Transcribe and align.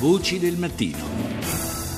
Voci 0.00 0.38
del 0.38 0.56
mattino. 0.56 0.96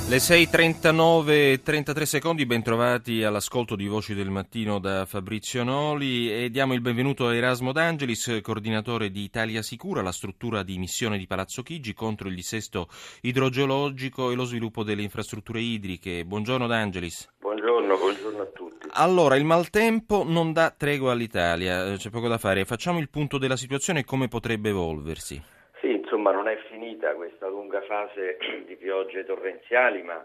Le 0.08 0.16
6.39 0.16 1.28
e 1.28 1.60
33 1.62 2.04
secondi, 2.04 2.46
bentrovati 2.46 3.22
all'ascolto 3.22 3.76
di 3.76 3.86
Voci 3.86 4.12
del 4.14 4.28
Mattino 4.28 4.80
da 4.80 5.06
Fabrizio 5.06 5.62
Noli 5.62 6.28
e 6.28 6.50
diamo 6.50 6.74
il 6.74 6.80
benvenuto 6.80 7.28
a 7.28 7.34
Erasmo 7.36 7.70
D'Angelis, 7.70 8.40
coordinatore 8.42 9.12
di 9.12 9.22
Italia 9.22 9.62
Sicura, 9.62 10.02
la 10.02 10.10
struttura 10.10 10.64
di 10.64 10.78
missione 10.78 11.16
di 11.16 11.28
Palazzo 11.28 11.62
Chigi 11.62 11.94
contro 11.94 12.26
il 12.26 12.34
dissesto 12.34 12.88
idrogeologico 13.20 14.32
e 14.32 14.34
lo 14.34 14.46
sviluppo 14.46 14.82
delle 14.82 15.02
infrastrutture 15.02 15.60
idriche. 15.60 16.24
Buongiorno 16.24 16.66
D'Angelis. 16.66 17.34
Buongiorno, 17.38 17.96
buongiorno 17.96 18.42
a 18.42 18.46
tutti. 18.46 18.88
Allora, 18.94 19.36
il 19.36 19.44
maltempo 19.44 20.24
non 20.26 20.52
dà 20.52 20.74
tregua 20.76 21.12
all'Italia, 21.12 21.94
c'è 21.94 22.10
poco 22.10 22.26
da 22.26 22.38
fare. 22.38 22.64
Facciamo 22.64 22.98
il 22.98 23.08
punto 23.08 23.38
della 23.38 23.56
situazione 23.56 24.00
e 24.00 24.04
come 24.04 24.26
potrebbe 24.26 24.70
evolversi. 24.70 25.40
Sì, 25.82 25.90
insomma 25.90 26.30
non 26.30 26.46
è 26.46 26.56
finita 26.70 27.12
questa 27.14 27.48
lunga 27.48 27.61
fase 27.80 28.36
di 28.66 28.76
piogge 28.76 29.24
torrenziali, 29.24 30.02
ma 30.02 30.22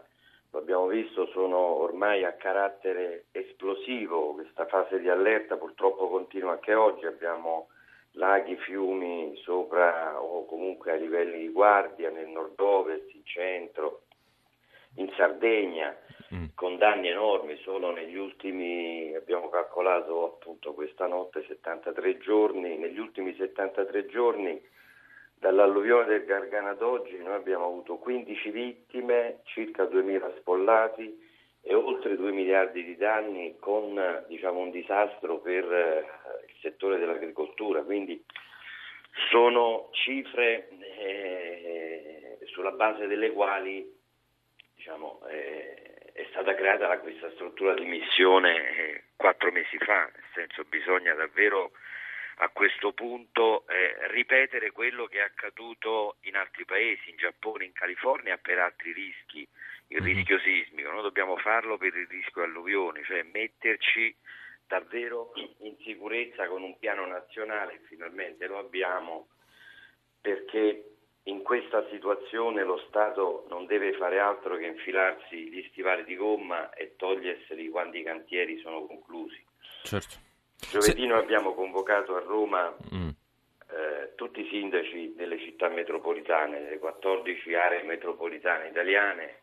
lo 0.51 0.59
abbiamo 0.59 0.87
visto, 0.87 1.27
sono 1.27 1.57
ormai 1.57 2.23
a 2.23 2.33
carattere 2.33 3.25
esplosivo. 3.31 4.33
Questa 4.33 4.65
fase 4.65 4.99
di 4.99 5.09
allerta 5.09 5.55
purtroppo 5.55 6.09
continua 6.09 6.51
anche 6.51 6.73
oggi. 6.73 7.05
Abbiamo 7.05 7.69
laghi, 8.13 8.55
fiumi 8.57 9.35
sopra 9.43 10.21
o 10.21 10.45
comunque 10.45 10.91
a 10.91 10.95
livelli 10.95 11.39
di 11.39 11.49
guardia 11.49 12.09
nel 12.09 12.27
nord-ovest, 12.27 13.13
in 13.13 13.25
centro, 13.25 14.01
in 14.95 15.11
Sardegna, 15.15 15.95
mm. 16.33 16.45
con 16.55 16.77
danni 16.77 17.09
enormi. 17.09 17.57
Solo 17.57 17.91
negli 17.91 18.15
ultimi, 18.15 19.13
abbiamo 19.15 19.49
calcolato 19.49 20.25
appunto 20.25 20.73
questa 20.73 21.07
notte 21.07 21.43
73 21.47 22.17
giorni, 22.19 22.77
negli 22.77 22.99
ultimi 22.99 23.35
73 23.35 24.05
giorni 24.07 24.59
Dall'alluvione 25.39 26.05
del 26.07 26.25
Gargano 26.25 26.69
ad 26.69 26.81
oggi 26.81 27.15
noi 27.17 27.35
abbiamo 27.35 27.65
avuto 27.65 27.97
15 27.97 28.49
vittime, 28.49 29.41
circa 29.43 29.83
2.000 29.83 30.37
spollati 30.37 31.25
e 31.61 31.73
oltre 31.75 32.15
2 32.15 32.31
miliardi 32.31 32.83
di 32.83 32.95
danni 32.95 33.55
con 33.59 34.25
diciamo, 34.27 34.59
un 34.59 34.71
disastro 34.71 35.37
per 35.39 35.71
eh, 35.71 36.05
il 36.47 36.55
settore 36.61 36.97
dell'agricoltura. 36.97 37.83
Quindi 37.83 38.23
sono 39.29 39.89
cifre 39.91 40.69
eh, 40.69 42.39
sulla 42.45 42.71
base 42.71 43.05
delle 43.05 43.31
quali 43.31 43.85
diciamo, 44.75 45.21
eh, 45.29 46.11
è 46.13 46.25
stata 46.31 46.55
creata 46.55 46.97
questa 46.97 47.29
struttura 47.31 47.75
di 47.75 47.85
missione 47.85 48.55
eh, 48.55 49.03
quattro 49.15 49.51
mesi 49.51 49.77
fa, 49.77 50.03
nel 50.05 50.25
senso 50.33 50.63
bisogna 50.63 51.13
davvero 51.13 51.71
a 52.39 52.49
questo 52.49 52.91
punto 52.91 53.65
eh, 53.67 54.07
ripetere 54.11 54.71
quello 54.71 55.05
che 55.05 55.17
è 55.17 55.21
accaduto 55.21 56.17
in 56.21 56.35
altri 56.35 56.65
paesi, 56.65 57.09
in 57.09 57.17
Giappone, 57.17 57.65
in 57.65 57.73
California 57.73 58.37
per 58.37 58.59
altri 58.59 58.93
rischi, 58.93 59.47
il 59.87 60.01
mhm. 60.01 60.05
rischio 60.05 60.39
sismico, 60.39 60.91
noi 60.91 61.01
dobbiamo 61.01 61.37
farlo 61.37 61.77
per 61.77 61.95
il 61.95 62.07
rischio 62.07 62.43
alluvione, 62.43 63.03
cioè 63.05 63.23
metterci 63.23 64.15
davvero 64.67 65.31
in 65.59 65.75
sicurezza 65.83 66.47
con 66.47 66.61
un 66.61 66.77
piano 66.77 67.05
nazionale, 67.07 67.81
finalmente 67.87 68.45
lo 68.45 68.59
abbiamo, 68.59 69.29
perché 70.21 70.91
in 71.23 71.41
questa 71.41 71.87
situazione 71.89 72.63
lo 72.63 72.77
Stato 72.87 73.45
non 73.49 73.65
deve 73.65 73.93
fare 73.93 74.19
altro 74.19 74.57
che 74.57 74.65
infilarsi 74.65 75.49
gli 75.49 75.65
stivali 75.69 76.03
di 76.03 76.15
gomma 76.15 76.71
e 76.73 76.95
toglierseli 76.97 77.69
quando 77.69 77.97
i 77.97 78.03
cantieri 78.03 78.59
sono 78.59 78.85
conclusi. 78.85 79.43
Certo. 79.83 80.26
Giovedì 80.59 81.05
noi 81.05 81.19
abbiamo 81.19 81.53
convocato 81.53 82.15
a 82.15 82.19
Roma 82.19 82.75
mm. 82.93 83.09
eh, 83.09 84.13
tutti 84.15 84.41
i 84.41 84.47
sindaci 84.49 85.13
delle 85.15 85.39
città 85.39 85.69
metropolitane, 85.69 86.63
delle 86.63 86.79
14 86.79 87.53
aree 87.53 87.83
metropolitane 87.83 88.69
italiane, 88.69 89.41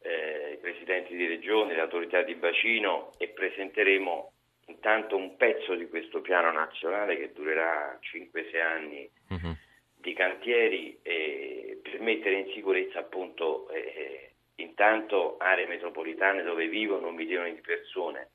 eh, 0.00 0.52
i 0.54 0.56
presidenti 0.58 1.16
di 1.16 1.26
regione, 1.26 1.74
le 1.74 1.80
autorità 1.80 2.22
di 2.22 2.34
bacino 2.34 3.12
e 3.18 3.28
presenteremo 3.28 4.32
intanto 4.66 5.16
un 5.16 5.36
pezzo 5.36 5.74
di 5.74 5.88
questo 5.88 6.20
piano 6.20 6.52
nazionale 6.52 7.16
che 7.16 7.32
durerà 7.32 7.98
5-6 8.00 8.60
anni 8.60 9.10
mm-hmm. 9.32 9.52
di 9.96 10.12
cantieri 10.12 10.98
eh, 11.02 11.80
per 11.82 12.00
mettere 12.00 12.40
in 12.40 12.52
sicurezza 12.54 13.00
appunto 13.00 13.68
eh, 13.70 14.32
intanto 14.56 15.36
aree 15.38 15.66
metropolitane 15.66 16.42
dove 16.42 16.68
vivono 16.68 17.10
milioni 17.10 17.54
di 17.54 17.60
persone 17.60 18.30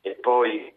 e 0.00 0.14
poi 0.14 0.72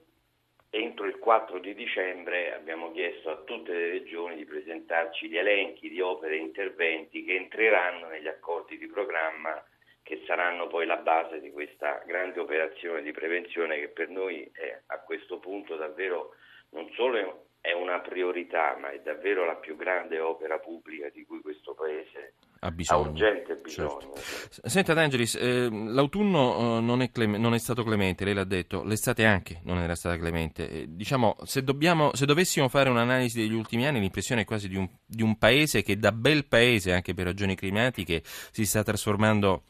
Entro 0.74 1.06
il 1.06 1.20
4 1.20 1.60
di 1.60 1.74
dicembre 1.74 2.54
abbiamo 2.54 2.94
chiesto 2.94 3.30
a 3.30 3.42
tutte 3.44 3.74
le 3.74 3.90
regioni 3.90 4.38
di 4.38 4.46
presentarci 4.46 5.28
gli 5.28 5.38
elenchi 5.38 5.90
di 5.90 6.00
opere 6.00 6.36
e 6.36 6.40
interventi 6.40 7.26
che 7.26 7.36
entreranno 7.36 8.08
negli 8.08 8.30
accordi 8.30 8.78
di 8.78 8.88
programma 8.88 9.62
che 10.02 10.24
saranno 10.26 10.68
poi 10.68 10.86
la 10.86 10.96
base 10.96 11.42
di 11.42 11.52
questa 11.52 12.02
grande 12.06 12.40
operazione 12.40 13.02
di 13.02 13.12
prevenzione 13.12 13.80
che 13.80 13.90
per 13.90 14.08
noi 14.08 14.50
è 14.54 14.80
a 14.86 15.00
questo 15.00 15.40
punto 15.40 15.76
davvero 15.76 16.36
non 16.70 16.90
solo 16.94 17.48
è 17.60 17.74
una 17.74 18.00
priorità, 18.00 18.78
ma 18.80 18.92
è 18.92 19.00
davvero 19.02 19.44
la 19.44 19.56
più 19.56 19.76
grande 19.76 20.22
opera 20.22 20.58
pubblica 20.60 21.10
di 21.10 21.26
cui 21.26 21.42
questo 21.42 21.74
Paese 21.74 22.36
ha, 22.64 22.72
bisogno. 22.72 23.02
ha 23.02 23.08
urgente 23.08 23.56
bisogno. 23.56 24.14
Certo. 24.14 24.70
Senta 24.70 24.94
D'Angelis, 24.94 25.36
eh, 25.36 25.70
l'autunno 25.70 26.80
non, 26.80 27.02
è 27.02 27.10
clem- 27.10 27.38
non, 27.38 27.54
è 27.54 27.58
stato 27.58 27.84
clemente, 27.84 28.24
lei 28.24 28.34
l'ha 28.34 28.44
detto, 28.44 28.84
l'estate 28.84 29.26
anche 29.26 29.62
non 29.64 29.80
era 29.80 29.96
stata 29.96 30.18
clemente. 30.18 30.70
Eh, 30.70 30.86
diciamo, 30.90 31.38
se, 31.44 31.64
dobbiamo, 31.64 32.12
se, 32.14 32.26
dovessimo 32.26 32.68
fare 32.70 32.90
un'analisi 32.90 33.40
degli 33.40 33.54
ultimi 33.54 33.88
anni, 33.88 34.00
l'impressione 34.00 34.42
è 34.42 34.46
quasi 34.46 34.68
di 34.68 34.76
un, 34.76 34.88
di 35.06 35.24
un 35.24 35.38
paese 35.38 35.82
che 35.82 35.98
da 35.98 36.12
bel 36.12 36.46
paese, 36.46 36.94
anche 36.94 37.14
per 37.14 37.26
ragioni 37.26 37.56
climatiche, 37.56 38.22
si 38.52 38.66
sta 38.66 38.84
trasformando 38.84 39.64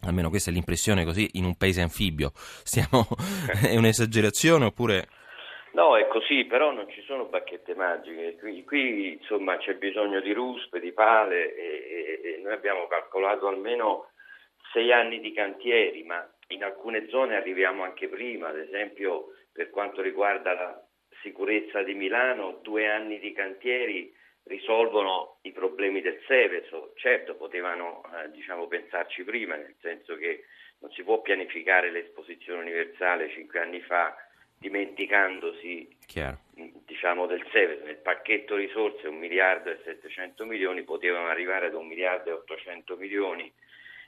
almeno 0.00 0.28
questa 0.28 0.50
è 0.50 0.52
l'impressione 0.52 1.04
così, 1.04 1.30
in 1.34 1.44
un 1.44 1.56
paese 1.56 1.80
anfibio. 1.80 2.32
Stiamo, 2.34 3.06
è 3.62 3.76
un'esagerazione 3.76 4.64
oppure... 4.64 5.08
No, 5.76 5.94
è 5.98 6.06
così, 6.06 6.46
però 6.46 6.72
non 6.72 6.88
ci 6.88 7.02
sono 7.02 7.26
bacchette 7.26 7.74
magiche. 7.74 8.36
Qui, 8.38 8.64
qui 8.64 9.12
insomma, 9.12 9.58
c'è 9.58 9.74
bisogno 9.74 10.20
di 10.20 10.32
ruspe, 10.32 10.80
di 10.80 10.90
pale 10.92 11.54
e, 11.54 12.20
e, 12.22 12.30
e, 12.30 12.36
noi 12.38 12.54
abbiamo 12.54 12.86
calcolato 12.86 13.46
almeno 13.46 14.08
sei 14.72 14.90
anni 14.90 15.20
di 15.20 15.32
cantieri, 15.34 16.02
ma 16.02 16.26
in 16.48 16.64
alcune 16.64 17.08
zone 17.08 17.36
arriviamo 17.36 17.84
anche 17.84 18.08
prima, 18.08 18.48
ad 18.48 18.58
esempio 18.58 19.32
per 19.52 19.68
quanto 19.68 20.00
riguarda 20.00 20.54
la 20.54 20.82
sicurezza 21.20 21.82
di 21.82 21.92
Milano, 21.92 22.58
due 22.62 22.88
anni 22.88 23.18
di 23.18 23.32
cantieri 23.32 24.10
risolvono 24.44 25.40
i 25.42 25.52
problemi 25.52 26.00
del 26.00 26.22
Seveso. 26.26 26.92
Certo, 26.94 27.34
potevano 27.34 28.00
eh, 28.14 28.30
diciamo, 28.30 28.66
pensarci 28.66 29.24
prima, 29.24 29.56
nel 29.56 29.76
senso 29.82 30.16
che 30.16 30.44
non 30.78 30.90
si 30.92 31.02
può 31.02 31.20
pianificare 31.20 31.90
l'esposizione 31.90 32.62
universale 32.62 33.28
cinque 33.28 33.60
anni 33.60 33.82
fa 33.82 34.16
dimenticandosi 34.58 35.88
diciamo, 36.84 37.26
del 37.26 37.44
Seveso. 37.52 37.84
Nel 37.84 37.98
pacchetto 37.98 38.56
risorse 38.56 39.08
1 39.08 39.18
miliardo 39.18 39.70
e 39.70 39.80
700 39.84 40.44
milioni 40.44 40.82
potevano 40.82 41.28
arrivare 41.28 41.66
ad 41.66 41.74
1 41.74 41.82
miliardo 41.82 42.30
e 42.30 42.32
800 42.32 42.96
milioni 42.96 43.52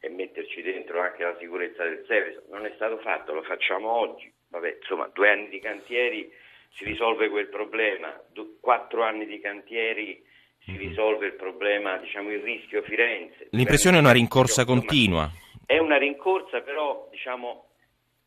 e 0.00 0.08
metterci 0.08 0.62
dentro 0.62 1.00
anche 1.00 1.22
la 1.22 1.36
sicurezza 1.38 1.82
del 1.84 2.04
Seveso. 2.06 2.44
Non 2.50 2.64
è 2.64 2.72
stato 2.76 2.98
fatto, 2.98 3.32
lo 3.32 3.42
facciamo 3.42 3.90
oggi. 3.90 4.32
Vabbè, 4.48 4.78
insomma, 4.80 5.10
due 5.12 5.30
anni 5.30 5.48
di 5.48 5.60
cantieri 5.60 6.30
si 6.70 6.84
risolve 6.84 7.28
quel 7.28 7.48
problema, 7.48 8.18
quattro 8.60 9.02
anni 9.02 9.26
di 9.26 9.40
cantieri 9.40 10.22
si 10.64 10.72
mhm. 10.72 10.78
risolve 10.78 11.26
il 11.26 11.34
problema, 11.34 11.96
diciamo, 11.98 12.30
il 12.30 12.40
rischio 12.40 12.82
Firenze. 12.82 13.48
L'impressione 13.50 13.96
è 13.96 14.00
una 14.00 14.12
rincorsa 14.12 14.64
continua. 14.64 15.30
È 15.64 15.78
una 15.78 15.98
rincorsa, 15.98 16.60
però, 16.62 17.08
diciamo, 17.10 17.68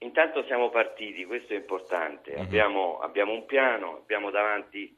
Intanto 0.03 0.43
siamo 0.45 0.69
partiti, 0.69 1.25
questo 1.25 1.53
è 1.53 1.57
importante, 1.57 2.31
mm-hmm. 2.31 2.41
abbiamo, 2.41 2.99
abbiamo, 2.99 3.33
un 3.33 3.45
piano, 3.45 3.97
abbiamo 3.97 4.31
davanti 4.31 4.97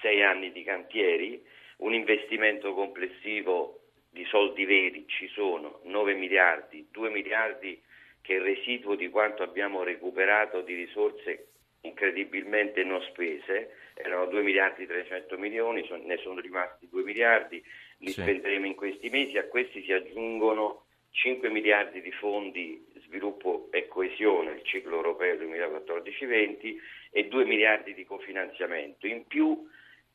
sei 0.00 0.22
anni 0.22 0.52
di 0.52 0.62
cantieri, 0.62 1.42
un 1.78 1.94
investimento 1.94 2.72
complessivo 2.72 3.80
di 4.08 4.24
soldi 4.26 4.64
veri 4.64 5.04
ci 5.08 5.26
sono, 5.28 5.80
9 5.84 6.14
miliardi, 6.14 6.86
2 6.92 7.10
miliardi 7.10 7.80
che 8.20 8.34
è 8.34 8.36
il 8.36 8.42
residuo 8.42 8.94
di 8.94 9.08
quanto 9.08 9.42
abbiamo 9.42 9.82
recuperato 9.82 10.60
di 10.60 10.74
risorse 10.74 11.46
incredibilmente 11.82 12.84
non 12.84 13.02
spese, 13.10 13.74
erano 13.94 14.26
2 14.26 14.42
miliardi 14.42 14.86
300 14.86 15.38
milioni, 15.38 15.84
ne 16.04 16.18
sono 16.18 16.38
rimasti 16.38 16.88
2 16.88 17.02
miliardi, 17.02 17.62
li 17.98 18.12
sì. 18.12 18.20
spenderemo 18.20 18.66
in 18.66 18.74
questi 18.74 19.08
mesi, 19.08 19.38
a 19.38 19.46
questi 19.46 19.82
si 19.82 19.92
aggiungono 19.92 20.84
5 21.10 21.48
miliardi 21.50 22.00
di 22.00 22.12
fondi 22.12 22.86
sviluppo 23.04 23.68
e 23.70 23.88
coesione, 23.88 24.52
il 24.52 24.62
ciclo 24.62 24.96
europeo 24.96 25.34
2014-20 25.34 26.76
e 27.10 27.26
2 27.26 27.44
miliardi 27.44 27.94
di 27.94 28.04
cofinanziamento. 28.04 29.06
In 29.06 29.26
più, 29.26 29.68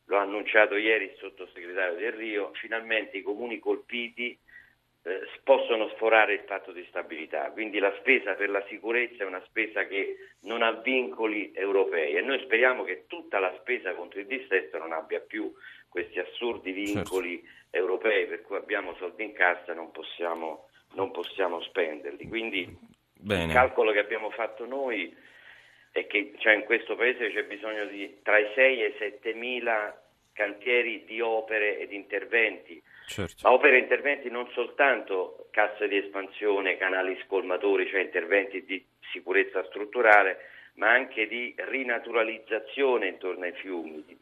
lo 0.06 0.18
ha 0.18 0.22
annunciato 0.22 0.76
ieri 0.76 1.06
il 1.06 1.16
sottosegretario 1.18 1.98
Del 1.98 2.14
Rio, 2.14 2.52
finalmente 2.54 3.18
i 3.18 3.22
comuni 3.22 3.60
colpiti 3.60 4.38
eh, 5.08 5.22
possono 5.44 5.90
sforare 5.90 6.34
il 6.34 6.44
patto 6.44 6.72
di 6.72 6.84
stabilità, 6.90 7.52
quindi 7.52 7.80
la 7.80 7.94
spesa 8.00 8.34
per 8.34 8.50
la 8.50 8.64
sicurezza 8.68 9.24
è 9.24 9.28
una 9.28 9.44
spesa 9.46 9.86
che 9.86 10.18
non 10.42 10.64
ha 10.64 10.72
vincoli 10.72 11.52
europei 11.54 12.16
e 12.16 12.22
noi 12.22 12.40
speriamo 12.40 12.84
che 12.84 13.06
tutta 13.08 13.40
la 13.40 13.54
spesa 13.60 13.94
contro 13.94 14.20
il 14.20 14.26
dissesto 14.26 14.78
non 14.78 14.94
abbia 14.94 15.20
più 15.20 15.54
questi 15.90 16.20
assurdi 16.20 16.72
vincoli 16.72 17.40
certo. 17.40 17.78
europei 17.78 18.26
per 18.26 18.42
cui 18.42 18.58
abbiamo 18.58 18.96
soldi 18.96 19.24
in 19.24 19.34
cassa 19.34 19.72
e 19.72 19.76
non 19.76 19.92
possiamo, 19.92 20.70
non 20.96 21.12
possiamo 21.12 21.62
spenderli. 21.62 22.28
Quindi 22.28 22.78
Bene. 23.14 23.46
il 23.46 23.52
calcolo 23.52 23.92
che 23.92 24.00
abbiamo 24.00 24.30
fatto 24.32 24.66
noi 24.66 25.16
è 25.92 26.08
che 26.08 26.34
cioè, 26.40 26.56
in 26.56 26.64
questo 26.64 26.96
paese 26.96 27.32
c'è 27.32 27.46
bisogno 27.46 27.86
di 27.86 28.20
tra 28.22 28.38
i 28.38 28.48
6 28.54 28.84
e 28.84 28.88
i 28.88 28.96
7 28.98 29.34
mila 29.34 29.98
cantieri 30.34 31.06
di 31.06 31.22
opere 31.22 31.80
ed 31.80 31.94
interventi, 31.94 32.82
certo. 33.08 33.48
ma 33.48 33.54
opere 33.54 33.78
e 33.78 33.80
interventi 33.80 34.30
non 34.30 34.50
soltanto 34.52 35.48
casse 35.52 35.88
di 35.88 35.96
espansione, 35.96 36.76
canali 36.76 37.18
scolmatori, 37.24 37.88
cioè 37.88 38.02
interventi 38.02 38.66
di 38.66 38.86
sicurezza 39.14 39.64
strutturale, 39.66 40.50
ma 40.74 40.90
anche 40.92 41.26
di 41.28 41.56
rinaturalizzazione 41.56 43.08
intorno 43.08 43.46
ai 43.46 43.54
fiumi, 43.54 44.04
di, 44.06 44.20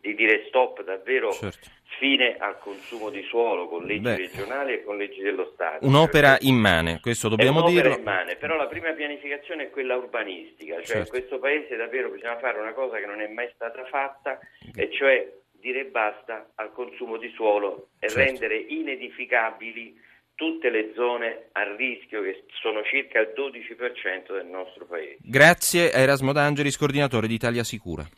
di 0.00 0.14
dire 0.14 0.46
stop 0.48 0.82
davvero 0.82 1.30
certo. 1.32 1.68
Fine 1.98 2.36
al 2.38 2.58
consumo 2.58 3.10
di 3.10 3.22
suolo 3.22 3.68
con 3.68 3.84
leggi 3.84 4.00
Beh, 4.00 4.16
regionali 4.16 4.74
e 4.74 4.84
con 4.84 4.96
leggi 4.96 5.20
dello 5.20 5.50
Stato. 5.52 5.86
Un'opera 5.86 6.36
cioè, 6.36 6.48
immane, 6.48 7.00
questo 7.00 7.28
dobbiamo 7.28 7.66
è 7.66 7.70
dirlo. 7.70 7.96
immane, 7.96 8.36
però 8.36 8.56
la 8.56 8.66
prima 8.66 8.92
pianificazione 8.92 9.64
è 9.64 9.70
quella 9.70 9.96
urbanistica, 9.96 10.76
cioè 10.76 10.84
certo. 10.84 11.02
in 11.02 11.08
questo 11.08 11.38
paese 11.38 11.76
davvero 11.76 12.10
bisogna 12.10 12.38
fare 12.38 12.58
una 12.58 12.72
cosa 12.72 12.98
che 12.98 13.06
non 13.06 13.20
è 13.20 13.28
mai 13.28 13.50
stata 13.54 13.84
fatta, 13.84 14.38
e 14.74 14.90
cioè 14.92 15.30
dire 15.60 15.84
basta 15.86 16.50
al 16.54 16.72
consumo 16.72 17.16
di 17.16 17.30
suolo 17.34 17.90
e 17.98 18.08
certo. 18.08 18.24
rendere 18.24 18.56
inedificabili 18.56 20.06
tutte 20.38 20.70
le 20.70 20.92
zone 20.94 21.48
a 21.50 21.64
rischio 21.74 22.22
che 22.22 22.44
sono 22.62 22.84
circa 22.84 23.18
il 23.18 23.32
12% 23.34 24.34
del 24.34 24.46
nostro 24.46 24.86
paese. 24.86 25.16
Grazie 25.20 25.90
a 25.90 25.98
Erasmo 25.98 26.32
D'Angelis, 26.32 26.76
coordinatore 26.76 27.26
di 27.26 27.34
Italia 27.34 27.64
Sicura. 27.64 28.06